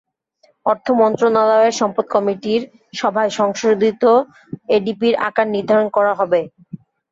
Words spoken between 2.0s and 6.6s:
কমিটির সভায় সংশোধিত এডিপির আকার নির্ধারণ করা হবে।